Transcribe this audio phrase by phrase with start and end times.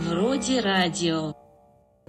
[0.00, 1.34] Вроде радио.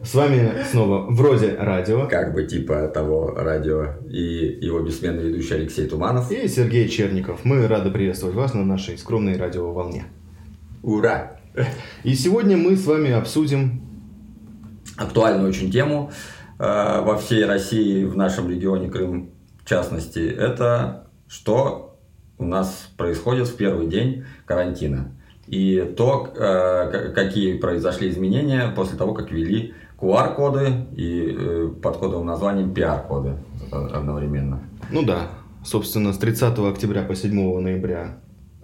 [0.01, 5.87] С вами снова «Вроде радио» Как бы типа того радио и его бессменный ведущий Алексей
[5.87, 6.31] Туманов.
[6.31, 7.43] и Сергей Черников.
[7.43, 10.05] Мы рады приветствовать вас на нашей скромной радиоволне.
[10.81, 11.39] Ура!
[12.03, 13.85] И сегодня мы с вами обсудим...
[14.95, 16.11] Актуальную очень тему
[16.57, 19.31] э, во всей России, в нашем регионе Крым
[19.63, 21.88] в частности, это что
[22.39, 25.11] у нас происходит в первый день карантина.
[25.45, 32.25] И то, э, какие произошли изменения после того, как ввели QR-коды и э, под кодовым
[32.25, 33.35] названием PR-коды
[33.71, 34.61] одновременно.
[34.89, 35.29] Ну да,
[35.63, 38.19] собственно, с 30 октября по 7 ноября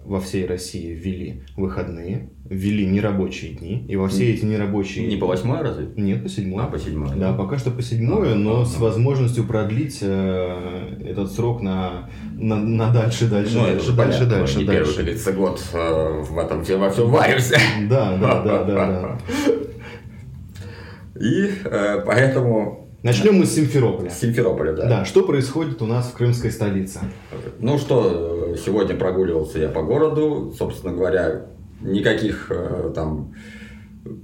[0.06, 5.06] во всей России ввели выходные, ввели нерабочие дни, и во все эти нерабочие...
[5.06, 5.88] Не по восьмой разве?
[5.96, 6.64] Нет, по седьмой.
[6.64, 7.16] А, по седьмой.
[7.16, 8.80] Да, пока что по седьмое, А, но а, с а.
[8.80, 14.58] возможностью продлить э, этот срок на, на, на дальше, дальше, Ну, дальше, дальше, понятно, дальше,
[14.58, 14.80] не дальше.
[14.80, 17.58] первый, говорится, год э, в этом все во всем варимся.
[17.88, 19.18] Да, да, да, да, да.
[21.20, 24.10] И э, поэтому Начнем мы с Симферополя.
[24.10, 24.88] с Симферополя, да.
[24.88, 26.98] Да, что происходит у нас в крымской столице?
[27.60, 31.46] Ну что, э, сегодня прогуливался я по городу, собственно говоря,
[31.80, 33.32] никаких э, там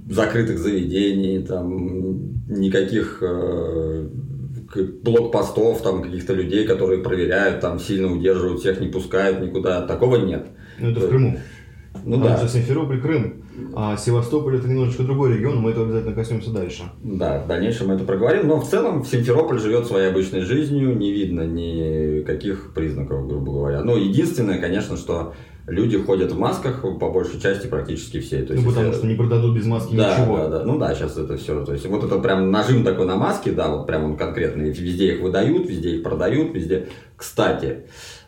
[0.09, 4.09] закрытых заведений, там никаких э,
[5.01, 10.47] блокпостов, там каких-то людей, которые проверяют, там сильно удерживают, всех не пускают никуда, такого нет.
[10.77, 11.39] Ну, это в Крыму.
[12.05, 12.37] Ну Потому да.
[12.37, 13.43] что Симферополь, Крым.
[13.75, 16.83] А Севастополь это немножечко другой регион, мы этого обязательно коснемся дальше.
[17.03, 21.11] Да, в дальнейшем мы это проговорим, но в целом Симферополь живет своей обычной жизнью, не
[21.13, 23.83] видно никаких признаков, грубо говоря.
[23.83, 25.33] Ну, единственное, конечно, что
[25.67, 28.41] люди ходят в масках, по большей части практически все.
[28.41, 30.37] То Ну, есть, потому если- что не продадут без маски да, ничего.
[30.37, 30.63] да, да.
[30.65, 31.63] Ну да, сейчас это все.
[31.63, 34.71] То есть вот это прям нажим такой на маски, да, вот прям он конкретный.
[34.71, 36.87] Везде их выдают, везде их продают, везде.
[37.15, 37.85] Кстати,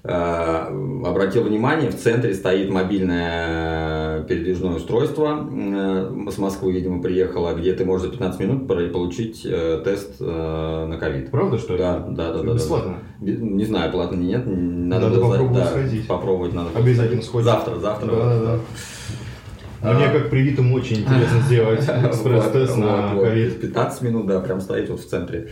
[0.07, 5.47] обратил внимание, в центре стоит мобильное передвижное устройство.
[5.51, 10.85] э, С Москвы, видимо, приехало, где ты можешь за 15 минут получить э, тест э,
[10.89, 11.31] на ковид.
[11.31, 11.79] Правда, что ли?
[11.79, 12.53] Да, да, да, да, да.
[12.53, 12.97] Бесплатно?
[13.19, 14.43] Бе- Не знаю, платно или нет.
[14.45, 16.07] Надо, Надо попробовать да, сходить.
[16.07, 16.69] Попробовать надо.
[16.75, 17.45] Обязательно сходить.
[17.45, 18.07] Завтра, завтра.
[18.11, 18.59] Да, да, да.
[19.81, 19.93] А.
[19.93, 23.61] Мне как привитому очень интересно сделать экспресс-тест на ковид.
[23.61, 25.49] 15 минут, да, прям стоит вот в центре.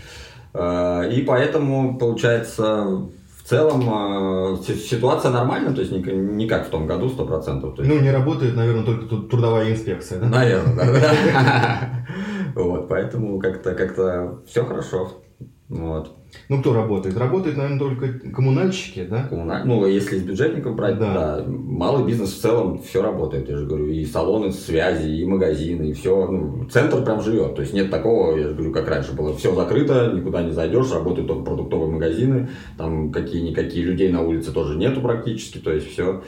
[0.53, 3.07] Э, И поэтому, получается,
[3.43, 7.75] в целом э, си- ситуация нормальная, то есть не, не как в том году 100%.
[7.75, 10.27] То есть, Ну, не работает, наверное, только трудовая инспекция, да?
[10.27, 12.07] Наверное, да, да.
[12.55, 15.23] Вот, поэтому как-то как все хорошо.
[15.69, 16.22] Вот.
[16.49, 17.17] Ну, кто работает?
[17.17, 19.27] Работают, наверное, только коммунальщики, да?
[19.29, 21.13] Коммуналь- Ну, если из бюджетников брать, Да.
[21.39, 21.45] да.
[21.47, 23.87] Малый бизнес в целом все работает, я же говорю.
[23.87, 26.27] И салоны связи, и магазины, и все.
[26.27, 27.55] Ну, центр прям живет.
[27.55, 29.35] То есть нет такого, я же говорю, как раньше было.
[29.35, 32.49] Все закрыто, никуда не зайдешь, работают только продуктовые магазины.
[32.77, 35.57] Там какие-никакие людей на улице тоже нету практически.
[35.59, 36.23] То есть все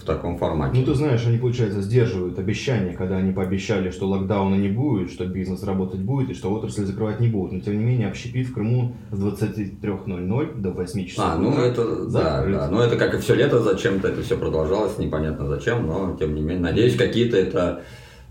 [0.00, 0.78] в таком формате.
[0.78, 5.26] Ну, ты знаешь, они, получается, сдерживают обещания, когда они пообещали, что локдауна не будет, что
[5.26, 7.52] бизнес работать будет и что отрасль закрывать не будут.
[7.52, 11.24] Но, тем не менее, общепит в Крыму с 23.00 до 8 часов.
[11.26, 12.68] А, ну это, да, да.
[12.70, 16.40] Ну это как и все лето, зачем-то это все продолжалось, непонятно зачем, но тем не
[16.40, 17.82] менее, надеюсь, какие-то это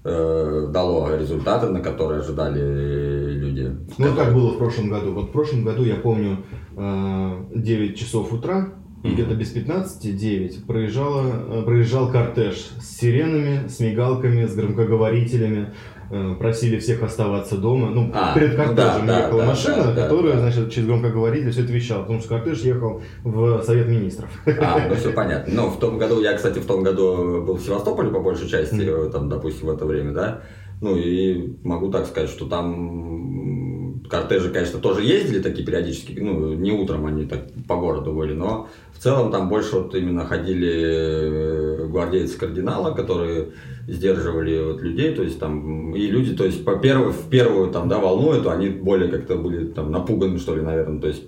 [0.04, 3.76] э, дало результаты, на которые ожидали люди.
[3.98, 5.14] Ну, которые- как было в прошлом году?
[5.14, 6.38] Вот в прошлом году, я помню,
[6.78, 8.74] э, 9 часов утра,
[9.04, 11.24] и где-то без 15, 9, проезжала,
[11.60, 15.74] э, проезжал кортеж с сиренами, с мигалками, с громкоговорителями.
[16.10, 17.90] Э, Просили всех оставаться дома.
[17.90, 20.40] Ну, А, перед ну кортежем да, да, ехала да, машина, да, да, которая, да.
[20.40, 24.30] значит, через громкоговоритель все это вещала, потому что кортеж ехал в Совет Министров.
[24.46, 25.54] А, ну все понятно.
[25.54, 28.82] Ну, в том году, я, кстати, в том году был в Севастополе по большей части,
[28.82, 30.42] э, там, допустим, в это время, да.
[30.82, 33.57] Ну, и могу так сказать, что там
[34.10, 38.70] кортежи, конечно, тоже ездили такие периодически, ну, не утром они так по городу были, но
[38.98, 43.50] в целом там больше вот именно ходили э, гвардейцы кардинала, которые
[43.88, 47.88] сдерживали вот людей, то есть там, и люди, то есть по первой, в первую там,
[47.90, 51.24] да, волну эту, они более как-то были там напуганы, что ли, наверное, то есть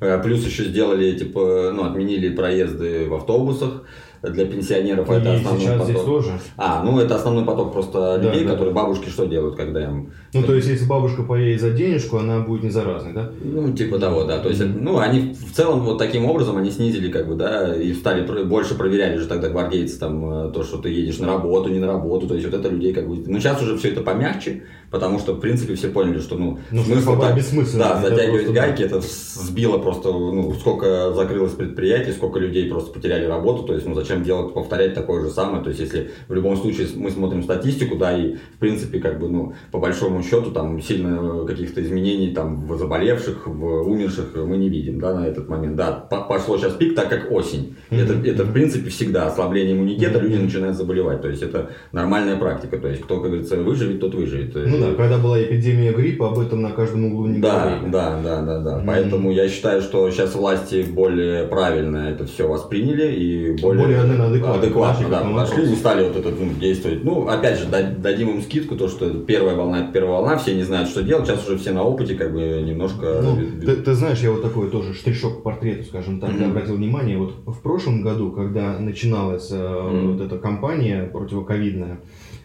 [0.00, 3.84] э, плюс еще сделали, типа, ну, отменили проезды в автобусах
[4.30, 5.88] для пенсионеров, а это И основной сейчас поток.
[5.88, 6.30] здесь тоже.
[6.56, 8.52] А, ну это основной поток просто Да, людей, да.
[8.52, 10.10] которые бабушки что делают, когда им...
[10.32, 13.30] Ну, то есть, если бабушка поедет за денежку, она будет не заразной, да?
[13.42, 14.38] Ну, типа того, да.
[14.40, 17.92] То есть, ну, они в целом вот таким образом они снизили, как бы, да, и
[17.92, 21.78] стали больше проверяли же тогда гвардейцы там э, то, что ты едешь на работу, не
[21.78, 22.26] на работу.
[22.26, 23.22] То есть, вот это людей как бы.
[23.26, 26.82] Ну, сейчас уже все это помягче, потому что, в принципе, все поняли, что, ну, Ну,
[26.82, 32.38] смысл так- бессмысленно, Да, затягивать просто, гайки, это сбило просто, ну, сколько закрылось предприятий, сколько
[32.38, 35.62] людей просто потеряли работу, то есть, ну, зачем чем делать, повторять такое же самое.
[35.62, 39.28] То есть, если в любом случае мы смотрим статистику, да, и в принципе, как бы,
[39.28, 44.68] ну, по большому счету, там сильно каких-то изменений там в заболевших, в умерших мы не
[44.68, 45.76] видим, да, на этот момент.
[45.76, 47.76] Да, пошло сейчас пик, так как осень.
[47.90, 48.02] Mm-hmm.
[48.02, 50.22] Это, это, в принципе, всегда ослабление иммунитета, mm-hmm.
[50.22, 51.20] люди начинают заболевать.
[51.20, 52.78] То есть, это нормальная практика.
[52.78, 54.54] То есть, кто, как говорится, выживет, тот выживет.
[54.54, 57.90] Ну да, когда была эпидемия гриппа, об этом на каждом углу не да, говорили.
[57.90, 58.70] Да, да, да, да.
[58.76, 58.84] Mm-hmm.
[58.86, 64.62] Поэтому я считаю, что сейчас власти более правильно это все восприняли и более, более адекватно,
[64.62, 67.04] адекватно да, подошли, не стали вот это ну, действовать.
[67.04, 70.62] Ну, опять же, дадим им скидку, то, что первая волна это первая волна, все не
[70.62, 73.20] знают, что делать, сейчас уже все на опыте, как бы немножко...
[73.22, 76.50] Ну, ты, ты знаешь, я вот такой тоже штришок к портрету, скажем так, mm-hmm.
[76.50, 80.12] обратил внимание, вот в прошлом году, когда начиналась mm-hmm.
[80.12, 82.00] вот эта кампания противоковидная,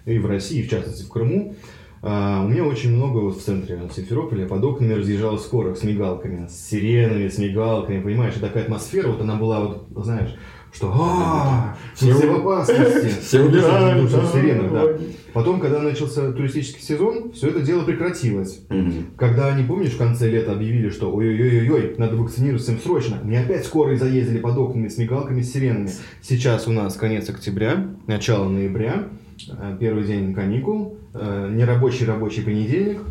[0.06, 1.56] и в России, в частности в Крыму,
[2.02, 6.48] а, у меня очень много вот в центре Симферополя под окнами разъезжало скорых с мигалками,
[6.48, 10.36] с сиренами, с мигалками, понимаешь, и такая атмосфера, вот она была, вот, знаешь,
[10.72, 14.12] что а, все, в опасности, все убирают,
[14.72, 14.86] да.
[15.34, 18.62] Потом, когда начался туристический сезон, все это дело прекратилось.
[19.18, 23.66] Когда они, помнишь, в конце лета объявили, что ой-ой-ой-ой, надо вакцинироваться им срочно, мне опять
[23.66, 25.90] скорые заездили под окнами с мигалками, с сиренами.
[26.22, 29.10] Сейчас у нас конец октября, начало ноября,
[29.48, 33.02] Э, первый день каникул, э, нерабочий рабочий понедельник,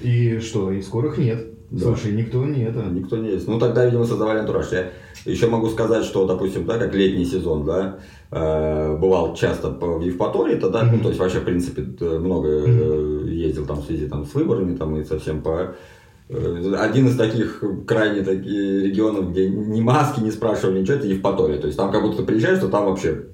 [0.00, 1.46] и что, и скорых нет.
[1.70, 1.86] Да.
[1.86, 2.80] Слушай, никто не это.
[2.82, 3.48] Никто не есть.
[3.48, 4.70] Ну тогда, видимо, создавали антураж.
[4.72, 4.90] Я
[5.24, 7.98] еще могу сказать, что, допустим, да, как летний сезон, да,
[8.30, 10.90] э, бывал часто в Евпатории, тогда, mm-hmm.
[10.92, 13.30] ну, то есть вообще, в принципе, много mm-hmm.
[13.30, 15.74] ездил там в связи там, с выборами, там, и совсем по
[16.28, 21.58] Э, один из таких крайне таких регионов, где ни маски не спрашивали, ничего, это Евпатория.
[21.58, 23.26] То есть там как будто ты приезжаешь, что там вообще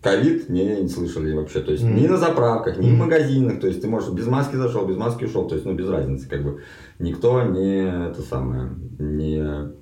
[0.00, 1.60] ковид не, не слышали вообще.
[1.60, 2.00] То есть mm-hmm.
[2.00, 2.94] ни на заправках, ни mm-hmm.
[2.94, 3.60] в магазинах.
[3.60, 5.48] То есть ты можешь без маски зашел, без маски ушел.
[5.48, 6.28] То есть, ну, без разницы.
[6.28, 6.60] Как бы
[6.98, 9.72] никто не это самое не,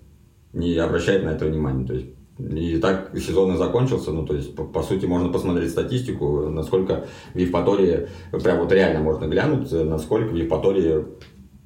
[0.53, 1.87] не обращает на это внимание.
[1.87, 2.07] То есть
[2.39, 7.07] и так сезон и закончился, ну, то есть, по, по сути, можно посмотреть статистику, насколько
[7.33, 11.07] в Евпатории, прям вот реально можно глянуть, насколько в Евпатории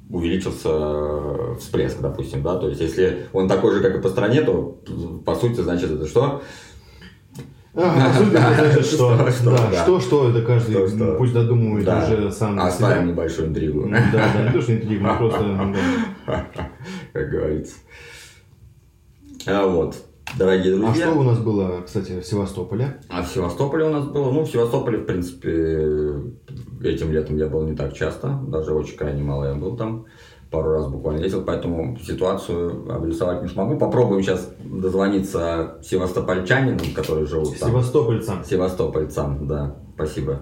[0.08, 4.42] увеличился э, всплеск, допустим, да, то есть если он такой же, как и по стране,
[4.42, 4.80] то
[5.24, 6.42] по сути значит это что?
[7.72, 9.82] Значит, что, что, что, да, да.
[9.82, 11.14] что, что, это каждый что, что.
[11.16, 12.04] пусть додумывает да.
[12.04, 12.58] уже сам.
[12.58, 13.12] Оставим себя.
[13.12, 13.88] небольшую интригу.
[13.88, 15.74] Да, да, не то, что интригу, но просто...
[17.12, 17.76] Как говорится.
[19.46, 19.96] А вот.
[20.38, 21.08] Дорогие друзья.
[21.08, 23.00] А что у нас было, кстати, в Севастополе?
[23.08, 25.50] А в Севастополе у нас было, ну, в Севастополе, в принципе,
[26.82, 30.06] этим летом я был не так часто, даже очень крайне мало я был там,
[30.50, 33.78] пару раз буквально ездил, поэтому ситуацию обрисовать не смогу.
[33.78, 37.70] Попробуем сейчас дозвониться севастопольчанинам, которые живут там.
[37.70, 38.44] Севастопольцам.
[38.44, 40.40] Севастопольцам, да, спасибо.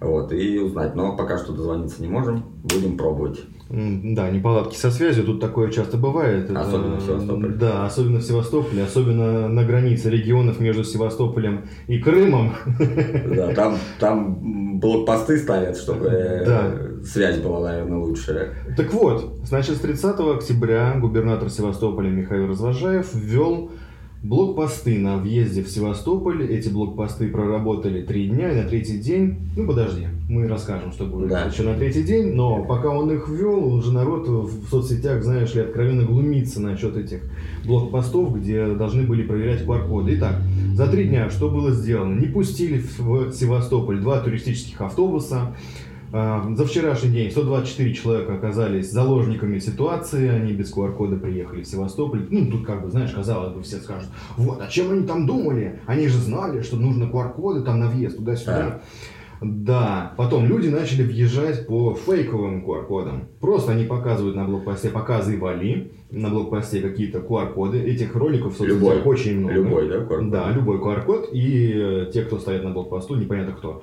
[0.00, 3.40] Вот, и узнать, но пока что дозвониться не можем, будем пробовать.
[3.68, 6.50] Да, неполадки со связью, тут такое часто бывает.
[6.50, 7.48] Особенно в Севастополе.
[7.50, 12.54] Да, особенно в Севастополе, особенно на границе регионов между Севастополем и Крымом.
[13.36, 17.04] Да, там, там блокпосты ставят, чтобы э, да.
[17.04, 18.54] связь была, наверное, лучше.
[18.76, 23.70] Так вот, значит, с 30 октября губернатор Севастополя Михаил Развожаев ввел
[24.22, 26.44] Блокпосты на въезде в Севастополь.
[26.44, 29.38] Эти блокпосты проработали три дня, и на третий день...
[29.56, 31.46] Ну, подожди, мы расскажем, что будет да.
[31.46, 35.62] еще на третий день, но пока он их ввел, уже народ в соцсетях, знаешь ли,
[35.62, 37.22] откровенно глумится насчет этих
[37.64, 40.16] блокпостов, где должны были проверять QR-коды.
[40.16, 40.36] Итак,
[40.74, 42.20] за три дня что было сделано?
[42.20, 45.56] Не пустили в Севастополь два туристических автобуса,
[46.12, 52.26] за вчерашний день 124 человека оказались заложниками ситуации, они без QR-кода приехали в Севастополь.
[52.30, 55.80] Ну, тут как бы, знаешь, казалось бы, все скажут, вот, а чем они там думали?
[55.86, 58.80] Они же знали, что нужно QR-коды там на въезд туда-сюда.
[59.40, 63.28] Да, потом люди начали въезжать по фейковым QR-кодам.
[63.40, 67.78] Просто они показывают на блокпосте, показывали на блокпосте какие-то QR-коды.
[67.78, 69.54] Этих роликов в соцсетях любой, очень много.
[69.54, 70.30] Любой, да, QR-код?
[70.30, 71.30] Да, любой QR-код.
[71.32, 73.82] И э, те, кто стоят на блокпосту, непонятно кто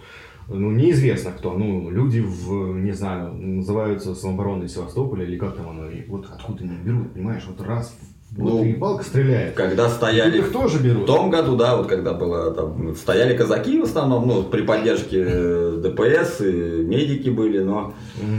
[0.49, 5.89] ну, неизвестно кто, ну, люди в, не знаю, называются самообороной Севастополя или как там оно,
[5.89, 7.97] и вот откуда они берут, понимаешь, вот раз
[8.37, 9.55] вот ну, палка стреляет.
[9.55, 10.37] Когда стояли...
[10.37, 11.03] Их тоже берут.
[11.03, 12.95] В том году, да, вот когда было там...
[12.95, 17.93] Стояли казаки в основном, ну, при поддержке ДПС, и медики были, но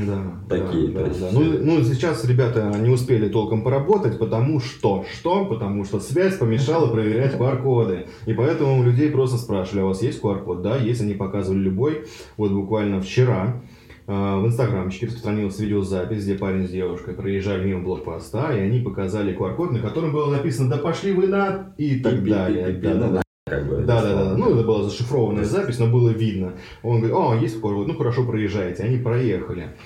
[0.06, 0.88] да, такие.
[0.88, 1.20] Да, да, есть...
[1.20, 1.28] да.
[1.32, 5.04] Ну, ну, сейчас ребята не успели толком поработать, потому что...
[5.12, 5.44] Что?
[5.46, 8.06] Потому что связь помешала проверять QR-коды.
[8.26, 10.62] И поэтому у людей просто спрашивали, а у вас есть QR-код?
[10.62, 12.04] Да, есть, они показывали любой.
[12.36, 13.60] Вот буквально вчера
[14.08, 19.72] в инстаграмчике распространилась видеозапись, где парень с девушкой проезжали мимо блокпоста, и они показали QR-код,
[19.72, 22.72] на котором было написано «Да пошли вы на...» и так далее.
[22.72, 23.22] Да, да, да.
[23.44, 24.36] Как бы, да, да, да.
[24.36, 26.54] Ну, это была зашифрованная запись, но было видно.
[26.82, 28.82] Он говорит, о, есть QR-код, ну хорошо, проезжаете.
[28.82, 29.76] Они проехали.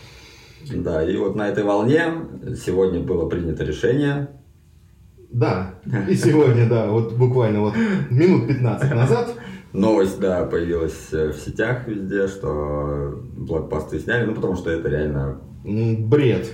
[0.73, 2.05] Да, и вот на этой волне
[2.57, 4.29] сегодня было принято решение.
[5.31, 5.75] Да,
[6.09, 7.75] и сегодня, да, вот буквально вот
[8.11, 9.35] минут 15 назад
[9.73, 15.41] новость, да, появилась в сетях везде, что блокпосты сняли, ну, потому что это реально...
[15.65, 16.49] Бред.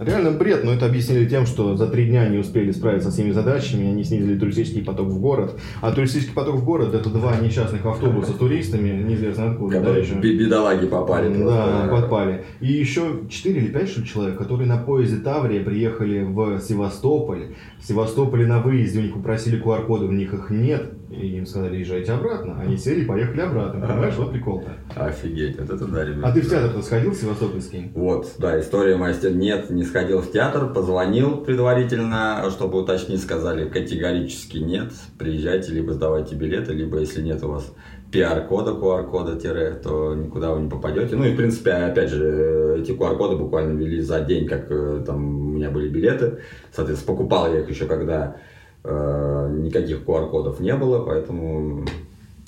[0.00, 3.32] Реально бред, но это объяснили тем, что за три дня не успели справиться с всеми
[3.32, 5.60] задачами, они снизили туристический поток в город.
[5.82, 9.76] А туристический поток в город это два несчастных автобуса с туристами, неизвестно откуда.
[9.76, 10.14] Которые да, еще.
[10.18, 11.28] бедолаги попали.
[11.44, 12.06] Да, просто.
[12.06, 12.44] попали.
[12.60, 17.54] И еще четыре или пять что человек, которые на поезде Таврия приехали в Севастополь.
[17.78, 20.94] В Севастополе на выезде у них попросили QR-коды, у них их нет.
[21.10, 22.60] И им сказали, езжайте обратно.
[22.60, 23.84] Они сели и поехали обратно.
[23.84, 24.76] Понимаешь, вот прикол-то.
[24.94, 26.28] Офигеть, вот это да, ребята.
[26.28, 27.90] А ты в театр-то сходил Севастопольский?
[27.94, 29.34] Вот, да, история мастер.
[29.34, 34.92] Нет, не сходил в театр, позвонил предварительно, чтобы уточнить, сказали категорически нет.
[35.18, 37.74] Приезжайте, либо сдавайте билеты, либо если нет у вас
[38.12, 41.16] PR-кода, QR-кода, тире, то никуда вы не попадете.
[41.16, 45.48] Ну и, в принципе, опять же, эти QR-коды буквально ввели за день, как э, там
[45.48, 46.38] у меня были билеты.
[46.72, 48.36] Соответственно, покупал я их еще, когда
[48.84, 51.84] никаких QR-кодов не было, поэтому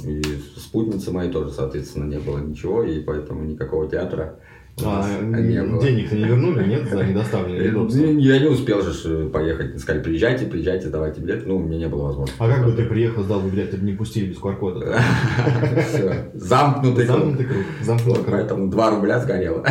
[0.04, 0.22] и
[0.56, 4.36] спутницы моей тоже, соответственно, не было ничего, и поэтому никакого театра
[4.82, 5.82] а, не было.
[5.82, 8.00] денег не вернули, нет, за недоставленные неудобства?
[8.00, 9.78] Я не успел же поехать.
[9.78, 11.46] Сказали, приезжайте, приезжайте, давайте билет.
[11.46, 12.42] Ну, у меня не было возможности.
[12.42, 14.98] А как бы ты приехал, сдал бы билет, не пустили без QR-кода?
[16.34, 17.64] Замкнутый круг.
[17.82, 18.34] Замкнутый круг.
[18.34, 19.64] Поэтому 2 рубля сгорело.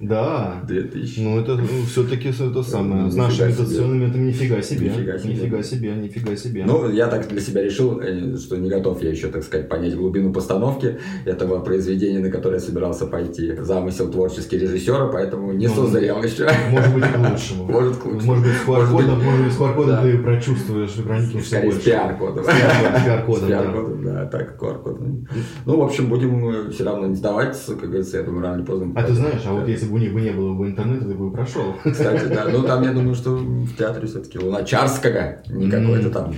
[0.00, 0.62] Да.
[0.66, 1.20] 2000.
[1.20, 3.10] Ну, это ну, все-таки это самое.
[3.10, 4.88] С нашими имитационными это нифига себе.
[4.90, 5.34] Нифига себе.
[5.34, 6.64] Нифига себе, нифига себе.
[6.64, 9.96] Ну, я так для себя решил, э, что не готов я еще, так сказать, понять
[9.96, 13.54] глубину постановки этого произведения, на которое я собирался пойти.
[13.56, 16.48] Замысел творческий режиссера, поэтому не ну, созрел еще.
[16.70, 17.64] Может быть, к лучшему.
[17.70, 18.34] Может, к лучшему.
[18.34, 22.44] Может быть, с QR-кодом, может быть, с QR-кодом ты прочувствуешь, проникнешься Скорее, с PR-кодом.
[22.44, 24.26] С PR-кодом, да.
[24.26, 25.26] так, QR-кодом.
[25.64, 28.92] Ну, в общем, будем все равно не сдаваться, как говорится, я думаю, рано или поздно.
[28.96, 31.14] А ты знаешь, а вот если бы у них бы не было бы интернета, ты
[31.14, 31.74] бы прошел.
[31.84, 32.46] Кстати, да.
[32.48, 36.34] Ну, там, я думаю, что в театре все-таки Луначарского, не какой-то там,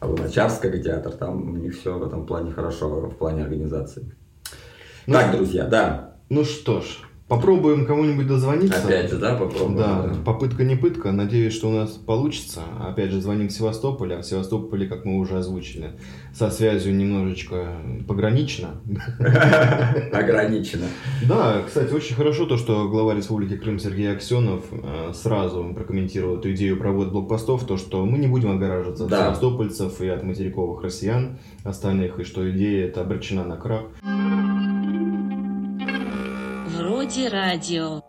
[0.00, 4.14] а Луначарского театр, там у них все в этом плане хорошо, в плане организации.
[5.06, 6.16] Ну, так, друзья, да.
[6.28, 8.84] Ну что ж, Попробуем кому-нибудь дозвониться.
[8.84, 9.76] Опять же, да, попробуем.
[9.76, 11.10] Да, да, попытка не пытка.
[11.10, 12.60] Надеюсь, что у нас получится.
[12.80, 15.94] Опять же, звоним в Севастополь, а в Севастополе, как мы уже озвучили,
[16.32, 17.72] со связью немножечко
[18.06, 18.80] погранично.
[20.12, 20.86] Ограничено.
[21.26, 26.52] Да, кстати, очень хорошо то, что глава Республики Крым Сергей Аксенов э, сразу прокомментировал эту
[26.52, 31.40] идею провод блокпостов, то, что мы не будем отгораживаться от севастопольцев и от материковых россиян
[31.64, 33.82] остальных, и что идея эта обречена на крах.
[37.16, 38.02] Вроде радио.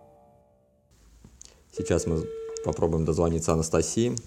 [1.71, 2.27] Сейчас мы
[2.65, 4.17] попробуем дозвониться Анастасии.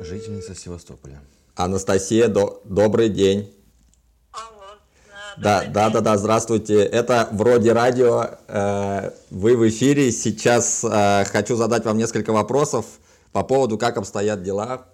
[0.00, 1.22] Жительница Севастополя.
[1.54, 3.50] Анастасия, до, добрый день.
[4.30, 4.76] Алло.
[5.38, 6.82] Да, да, да, да, здравствуйте.
[6.82, 8.28] Это вроде радио.
[8.46, 10.12] Э, вы в эфире.
[10.12, 12.84] Сейчас э, хочу задать вам несколько вопросов
[13.32, 14.84] по поводу, как обстоят дела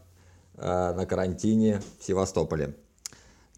[0.54, 2.76] э, на карантине в Севастополе.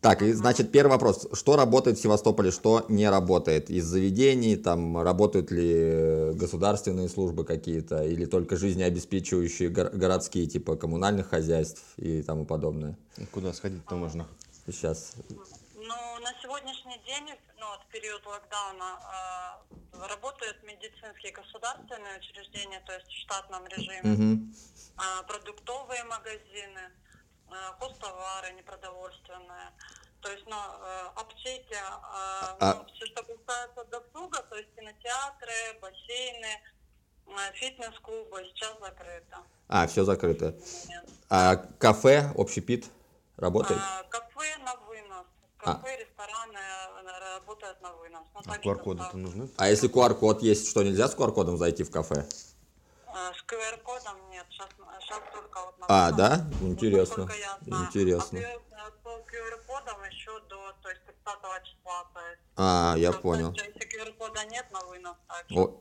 [0.00, 1.26] Так, и, значит, первый вопрос.
[1.32, 3.68] Что работает в Севастополе, что не работает?
[3.68, 11.82] Из заведений, там, работают ли государственные службы какие-то, или только жизнеобеспечивающие городские, типа коммунальных хозяйств
[11.96, 12.96] и тому подобное?
[13.32, 14.28] Куда сходить-то можно?
[14.66, 15.14] Сейчас.
[15.74, 19.00] Ну, на сегодняшний день, ну, от период локдауна,
[19.94, 24.46] э, работают медицинские государственные учреждения, то есть в штатном режиме, угу.
[24.98, 27.07] э, продуктовые магазины, Э,
[27.78, 29.72] хозтовары непродовольственные,
[30.20, 32.74] то есть, ну, э, аптеки, э, а...
[32.74, 36.60] ну, все, что касается досуга, то есть кинотеатры, бассейны,
[37.54, 39.38] фитнес-клубы сейчас закрыто.
[39.68, 40.56] А, все закрыто.
[41.28, 42.86] А кафе, общепит
[43.36, 43.80] работает?
[43.80, 45.26] А, кафе на вынос.
[45.58, 45.64] А.
[45.64, 46.00] Кафе, а.
[46.00, 46.58] рестораны
[47.36, 48.26] работают на вынос.
[48.34, 49.48] Ну, а QR-коды-то нужны?
[49.56, 52.26] А если QR-код есть, что нельзя с QR-кодом зайти в кафе?
[53.14, 54.68] С QR-кодом нет, сейчас,
[55.00, 56.46] сейчас только вот на А, да?
[56.60, 57.28] Интересно.
[57.66, 58.40] Ну, Интересно.
[58.72, 61.16] А по QR-кодам еще до, то есть 30
[61.64, 62.40] числа, то есть.
[62.56, 63.52] А, я то, понял.
[63.52, 65.80] Если QR-кода нет на вынос, так О,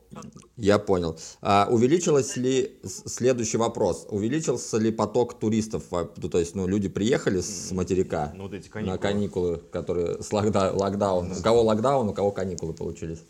[0.56, 1.18] Я понял.
[1.40, 7.40] А увеличилось ли, следующий вопрос, увеличился ли поток туристов, ну, то есть, ну, люди приехали
[7.40, 8.96] с материка ну, вот эти каникулы.
[8.96, 13.22] на каникулы, которые с локда, локдаун, у кого локдаун, у кого каникулы получились?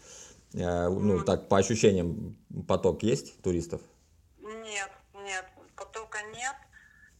[0.54, 2.36] Э, ну, так, по ощущениям,
[2.66, 3.80] поток есть туристов?
[4.38, 5.44] Нет, нет,
[5.76, 6.56] потока нет.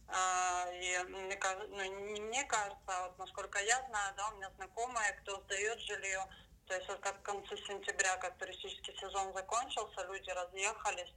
[0.07, 1.37] А, и мне,
[1.69, 6.25] ну, мне кажется, вот насколько я знаю, да, у меня знакомые, кто сдает жилье,
[6.65, 11.13] то есть вот как в конце сентября, как туристический сезон закончился, люди разъехались.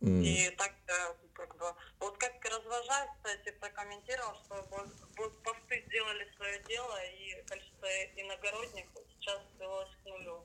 [0.00, 0.22] Mm.
[0.22, 4.62] И так, э, как бы, вот как развожать, кстати, прокомментировал, что
[5.42, 7.86] посты сделали свое дело, и количество
[8.16, 8.86] иногородних
[9.18, 10.44] сейчас свелось к нулю.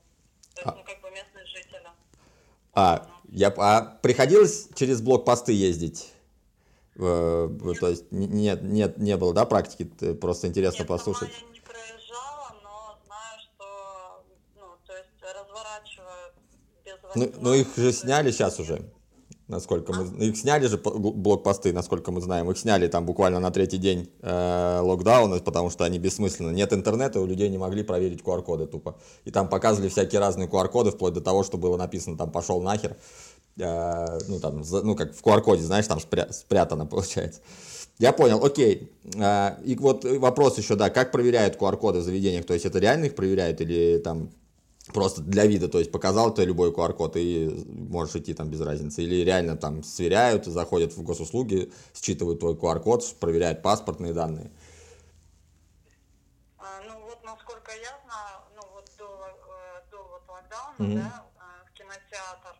[0.54, 0.74] То есть, а.
[0.76, 1.82] ну, как бы местные жители.
[2.74, 6.12] А, я, а приходилось через блокпосты ездить?
[6.96, 7.48] Э,
[7.80, 9.84] то есть нет, нет, не было, да, практики?
[10.14, 11.32] Просто интересно Нет, послушать.
[11.32, 14.24] Сама я не проезжала, но знаю, что,
[14.56, 16.34] ну, то есть разворачивают
[16.84, 18.90] без Ну, ну их же сняли сейчас уже.
[19.48, 20.26] Насколько мы...
[20.26, 22.50] Их сняли же блокпосты, насколько мы знаем.
[22.50, 26.52] Их сняли там буквально на третий день э, локдауна, потому что они бессмысленны.
[26.52, 28.96] Нет интернета, у людей не могли проверить QR-коды тупо.
[29.24, 32.96] И там показывали всякие разные QR-коды, вплоть до того, что было написано там «пошел нахер».
[33.58, 37.40] Э, ну, там, ну, как в QR-коде, знаешь, там спря- спрятано получается.
[37.98, 38.90] Я понял, окей.
[39.16, 42.46] Э, и вот вопрос еще, да, как проверяют QR-коды в заведениях?
[42.46, 44.30] То есть это реально их проверяют или там
[44.88, 49.02] просто для вида, то есть показал ты любой QR-код и можешь идти там без разницы.
[49.02, 54.50] Или реально там сверяют, заходят в госуслуги, считывают твой QR-код, проверяют паспортные данные.
[56.58, 61.02] А, ну вот насколько я знаю, ну вот до, э, до вот локдауна, mm-hmm.
[61.02, 62.56] да, э, в кинотеатр,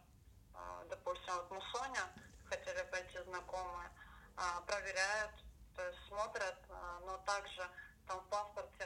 [0.54, 0.58] э,
[0.90, 2.06] допустим, вот Мусоня,
[2.44, 3.88] хотели пойти знакомые,
[4.66, 5.32] проверяют,
[5.76, 6.56] то есть смотрят,
[7.06, 7.62] но также
[8.08, 8.81] там в паспорте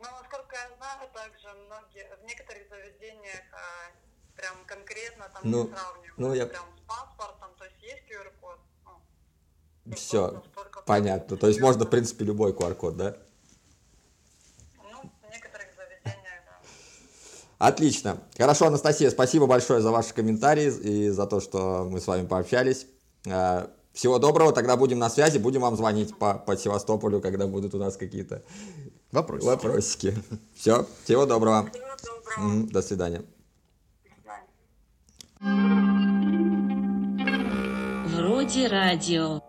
[0.00, 3.92] но, насколько я знаю, также многие, в некоторых заведениях а,
[4.34, 6.18] прям конкретно там ну, не сравнивают.
[6.18, 6.46] Ну, я...
[6.46, 8.58] Прям с паспортом, то есть есть QR-код.
[9.84, 10.42] Ну, Все,
[10.86, 11.36] понятно.
[11.36, 13.16] То есть можно, в принципе, любой QR-код, да?
[14.78, 15.12] Ну,
[16.04, 16.60] да.
[17.58, 18.22] Отлично.
[18.38, 22.86] Хорошо, Анастасия, спасибо большое за ваши комментарии и за то, что мы с вами пообщались.
[23.28, 27.74] А, всего доброго, тогда будем на связи, будем вам звонить по, по Севастополю, когда будут
[27.74, 28.42] у нас какие-то
[29.12, 29.46] Вопросики.
[29.46, 30.14] Вопросики.
[30.54, 31.68] Все, всего доброго.
[31.72, 31.84] Всего
[32.36, 32.66] доброго.
[32.70, 33.22] До свидания.
[38.14, 39.42] Вроде радио.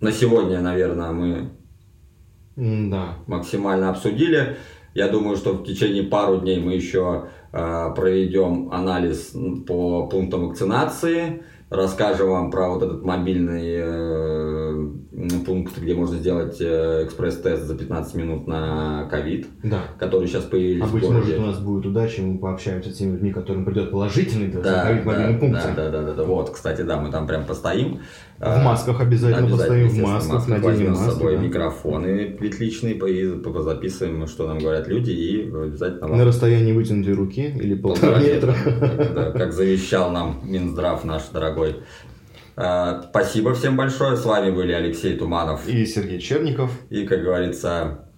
[0.00, 1.50] На сегодня, наверное, мы
[2.56, 3.18] да.
[3.26, 4.56] максимально обсудили.
[4.94, 9.34] Я думаю, что в течение пару дней мы еще э, проведем анализ
[9.66, 14.51] по пунктам вакцинации расскажем вам про вот этот мобильный э,
[15.44, 19.82] пункт, где можно сделать э, экспресс-тест за 15 минут на ковид, да.
[19.98, 23.32] который сейчас появились а быть может у нас будет удача, мы пообщаемся с теми людьми,
[23.32, 25.62] которым придет положительный тест да, ковид пункт.
[25.62, 28.00] Да, да, да, да, да, вот, кстати, да, мы там прям постоим.
[28.38, 31.10] В масках обязательно, обязательно постоим, в масках, наденем маски.
[31.10, 31.42] с собой да.
[31.42, 32.94] микрофоны петличные,
[33.62, 36.08] записываем, что нам говорят люди, и обязательно...
[36.08, 36.18] Вам...
[36.18, 38.54] На расстоянии вытянутой руки или полтора метра.
[39.32, 41.76] Как завещал нам Минздрав наш дорогой.
[42.64, 44.16] А, спасибо всем большое.
[44.16, 46.70] С вами были Алексей Туманов и Сергей Черников.
[46.90, 48.08] И, как говорится,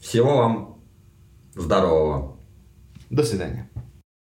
[0.00, 0.82] всего вам
[1.54, 2.36] здорового.
[3.10, 3.70] До свидания.